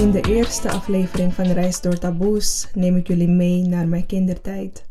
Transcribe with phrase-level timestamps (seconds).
[0.00, 4.84] In de eerste aflevering van Reis door Taboes neem ik jullie mee naar mijn kindertijd.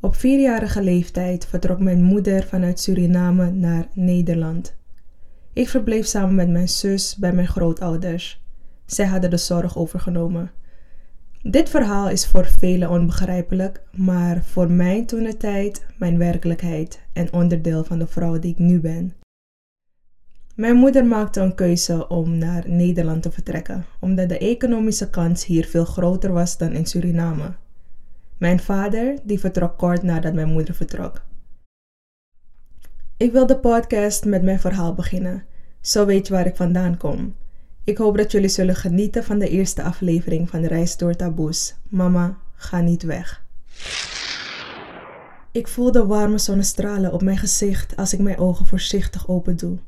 [0.00, 4.76] Op vierjarige leeftijd vertrok mijn moeder vanuit Suriname naar Nederland.
[5.52, 8.44] Ik verbleef samen met mijn zus bij mijn grootouders.
[8.86, 10.50] Zij hadden de zorg overgenomen.
[11.42, 17.32] Dit verhaal is voor velen onbegrijpelijk, maar voor mij toen de tijd mijn werkelijkheid en
[17.32, 19.12] onderdeel van de vrouw die ik nu ben.
[20.54, 25.64] Mijn moeder maakte een keuze om naar Nederland te vertrekken, omdat de economische kans hier
[25.64, 27.54] veel groter was dan in Suriname.
[28.38, 31.22] Mijn vader die vertrok kort nadat mijn moeder vertrok.
[33.16, 35.44] Ik wil de podcast met mijn verhaal beginnen.
[35.80, 37.34] Zo weet je waar ik vandaan kom.
[37.84, 41.74] Ik hoop dat jullie zullen genieten van de eerste aflevering van Reis door Taboes.
[41.88, 43.44] Mama, ga niet weg.
[45.52, 49.78] Ik voel de warme zonnestralen op mijn gezicht als ik mijn ogen voorzichtig open doe.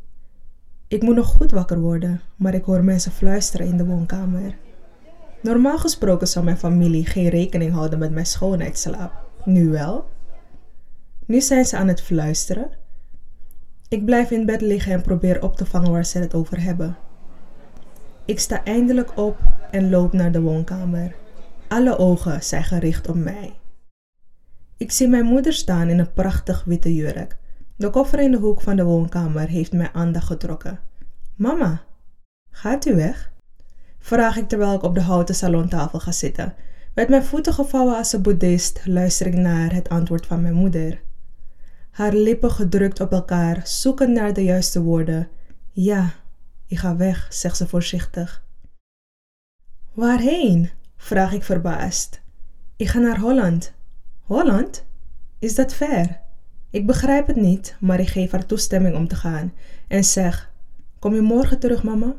[0.88, 4.56] Ik moet nog goed wakker worden, maar ik hoor mensen fluisteren in de woonkamer.
[5.42, 9.12] Normaal gesproken zou mijn familie geen rekening houden met mijn schoonheidsslaap.
[9.44, 10.08] Nu wel.
[11.26, 12.70] Nu zijn ze aan het fluisteren.
[13.88, 16.96] Ik blijf in bed liggen en probeer op te vangen waar ze het over hebben.
[18.24, 19.38] Ik sta eindelijk op
[19.70, 21.14] en loop naar de woonkamer.
[21.68, 23.52] Alle ogen zijn gericht op mij.
[24.76, 27.36] Ik zie mijn moeder staan in een prachtig witte jurk.
[27.76, 30.80] De koffer in de hoek van de woonkamer heeft mijn aandacht getrokken.
[31.34, 31.82] Mama,
[32.50, 33.32] gaat u weg?
[33.98, 36.54] Vraag ik terwijl ik op de houten salontafel ga zitten.
[36.94, 41.02] Met mijn voeten gevouwen als een boeddhist luister ik naar het antwoord van mijn moeder.
[41.90, 45.28] Haar lippen gedrukt op elkaar, zoeken naar de juiste woorden.
[45.70, 46.10] Ja,
[46.66, 48.44] ik ga weg, zegt ze voorzichtig.
[49.92, 50.70] Waarheen?
[50.96, 52.20] vraag ik verbaasd.
[52.76, 53.72] Ik ga naar Holland.
[54.20, 54.84] Holland?
[55.38, 56.20] Is dat ver?
[56.76, 59.52] Ik begrijp het niet, maar ik geef haar toestemming om te gaan
[59.88, 60.52] en zeg:
[60.98, 62.14] Kom je morgen terug, mama?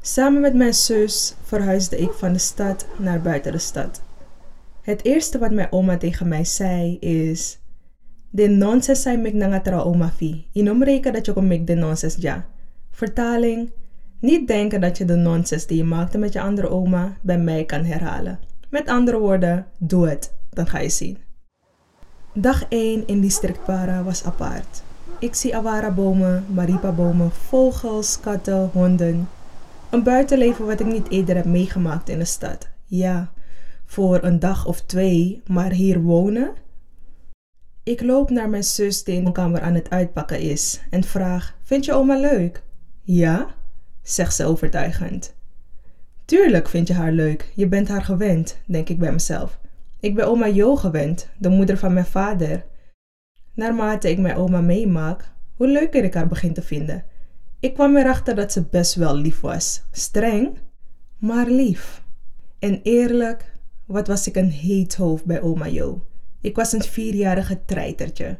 [0.00, 4.02] Samen met mijn zus verhuisde ik van de stad naar buiten de stad.
[4.80, 7.58] Het eerste wat mijn oma tegen mij zei is:
[8.30, 10.46] De nonsens zijn mek nangatra oma fi.
[10.52, 12.46] Inom reken dat je kom de nonsens ja.
[12.90, 13.70] Vertaling:
[14.20, 17.64] Niet denken dat je de nonsens die je maakte met je andere oma bij mij
[17.64, 18.38] kan herhalen.
[18.70, 21.18] Met andere woorden, doe het, dan ga je zien.
[22.34, 24.82] Dag 1 in district Para was apart.
[25.18, 29.28] Ik zie awara-bomen, maripa-bomen, vogels, katten, honden.
[29.90, 32.68] Een buitenleven wat ik niet eerder heb meegemaakt in de stad.
[32.84, 33.32] Ja,
[33.84, 36.50] voor een dag of twee, maar hier wonen?
[37.82, 41.54] Ik loop naar mijn zus die in de kamer aan het uitpakken is en vraag:
[41.62, 42.62] Vind je oma leuk?
[43.02, 43.46] Ja,
[44.02, 45.34] zegt ze overtuigend.
[46.24, 49.60] Tuurlijk vind je haar leuk, je bent haar gewend, denk ik bij mezelf.
[50.02, 52.64] Ik ben oma Jo gewend, de moeder van mijn vader.
[53.54, 57.04] Naarmate ik mijn oma meemaak, hoe leuker ik haar begin te vinden.
[57.60, 59.82] Ik kwam erachter dat ze best wel lief was.
[59.90, 60.58] Streng,
[61.18, 62.02] maar lief.
[62.58, 63.54] En eerlijk,
[63.86, 66.06] wat was ik een heet hoofd bij oma Jo.
[66.40, 68.38] Ik was een vierjarige treitertje.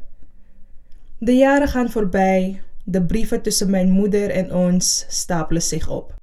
[1.19, 6.15] De jaren gaan voorbij, de brieven tussen mijn moeder en ons stapelen zich op.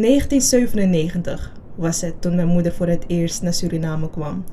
[0.00, 4.44] 1997 was het toen mijn moeder voor het eerst naar Suriname kwam.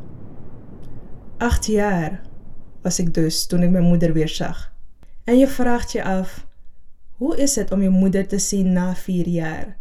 [1.37, 2.21] Acht jaar
[2.81, 4.73] was ik dus toen ik mijn moeder weer zag.
[5.23, 6.47] En je vraagt je af,
[7.11, 9.77] hoe is het om je moeder te zien na vier jaar?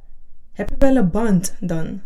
[0.53, 2.03] Heb je wel een band dan?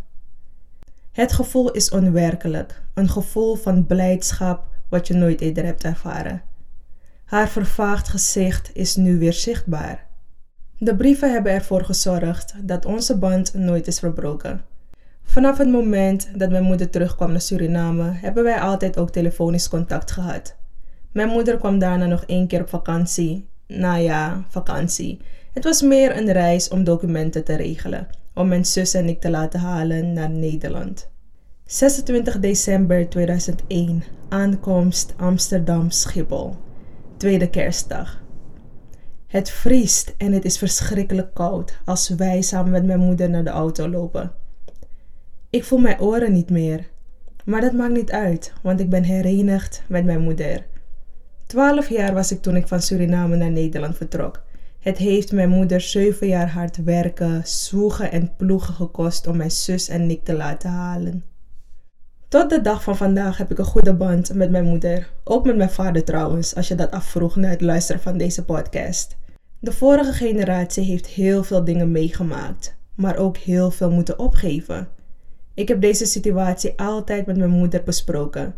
[1.12, 6.42] Het gevoel is onwerkelijk, een gevoel van blijdschap wat je nooit eerder hebt ervaren.
[7.24, 10.06] Haar vervaagd gezicht is nu weer zichtbaar.
[10.78, 14.60] De brieven hebben ervoor gezorgd dat onze band nooit is verbroken.
[15.22, 20.10] Vanaf het moment dat mijn moeder terugkwam naar Suriname, hebben wij altijd ook telefonisch contact
[20.10, 20.56] gehad.
[21.12, 23.48] Mijn moeder kwam daarna nog één keer op vakantie.
[23.66, 25.20] Nou ja, vakantie.
[25.52, 29.30] Het was meer een reis om documenten te regelen, om mijn zus en ik te
[29.30, 31.08] laten halen naar Nederland.
[31.64, 36.56] 26 december 2001, aankomst Amsterdam Schiphol.
[37.16, 38.23] Tweede kerstdag.
[39.34, 43.50] Het vriest en het is verschrikkelijk koud als wij samen met mijn moeder naar de
[43.50, 44.32] auto lopen.
[45.50, 46.90] Ik voel mijn oren niet meer.
[47.44, 50.66] Maar dat maakt niet uit, want ik ben herenigd met mijn moeder.
[51.46, 54.42] Twaalf jaar was ik toen ik van Suriname naar Nederland vertrok.
[54.78, 59.88] Het heeft mijn moeder zeven jaar hard werken, zwoegen en ploegen gekost om mijn zus
[59.88, 61.24] en ik te laten halen.
[62.28, 65.10] Tot de dag van vandaag heb ik een goede band met mijn moeder.
[65.24, 69.16] Ook met mijn vader trouwens, als je dat afvroeg na het luisteren van deze podcast.
[69.64, 74.88] De vorige generatie heeft heel veel dingen meegemaakt, maar ook heel veel moeten opgeven.
[75.54, 78.54] Ik heb deze situatie altijd met mijn moeder besproken.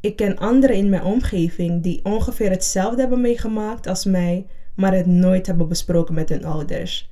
[0.00, 4.46] Ik ken anderen in mijn omgeving die ongeveer hetzelfde hebben meegemaakt als mij,
[4.76, 7.10] maar het nooit hebben besproken met hun ouders.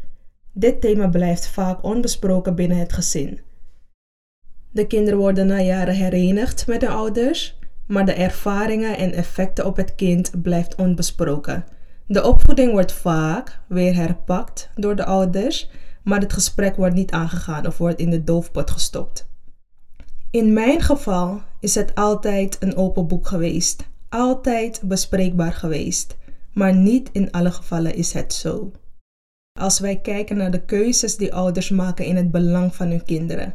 [0.52, 3.40] Dit thema blijft vaak onbesproken binnen het gezin.
[4.70, 9.76] De kinderen worden na jaren herenigd met hun ouders, maar de ervaringen en effecten op
[9.76, 11.64] het kind blijft onbesproken.
[12.06, 15.70] De opvoeding wordt vaak weer herpakt door de ouders,
[16.02, 19.28] maar het gesprek wordt niet aangegaan of wordt in de doofpot gestopt.
[20.30, 26.16] In mijn geval is het altijd een open boek geweest, altijd bespreekbaar geweest,
[26.52, 28.72] maar niet in alle gevallen is het zo.
[29.58, 33.54] Als wij kijken naar de keuzes die ouders maken in het belang van hun kinderen,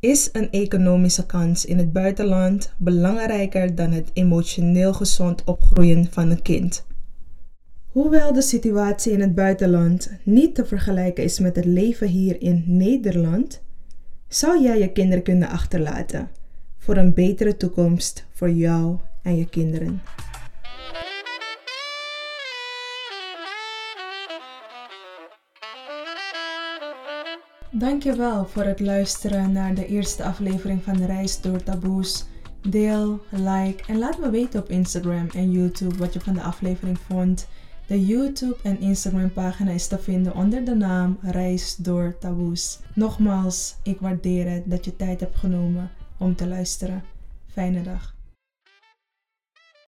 [0.00, 6.42] is een economische kans in het buitenland belangrijker dan het emotioneel gezond opgroeien van een
[6.42, 6.88] kind.
[7.92, 12.64] Hoewel de situatie in het buitenland niet te vergelijken is met het leven hier in
[12.66, 13.62] Nederland,
[14.28, 16.28] zou jij je kinderen kunnen achterlaten
[16.78, 20.02] voor een betere toekomst voor jou en je kinderen.
[27.70, 32.24] Dankjewel voor het luisteren naar de eerste aflevering van de Reis door Taboes.
[32.68, 36.98] Deel, like en laat me weten op Instagram en YouTube wat je van de aflevering
[36.98, 37.46] vond.
[37.90, 42.78] De YouTube en Instagram pagina is te vinden onder de naam Reis door Taboes.
[42.94, 47.04] Nogmaals, ik waardeer het dat je tijd hebt genomen om te luisteren.
[47.52, 48.14] Fijne dag.